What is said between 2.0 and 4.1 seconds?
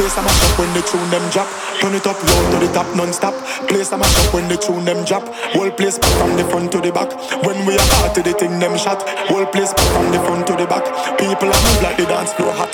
up loud to the top non-stop. Place a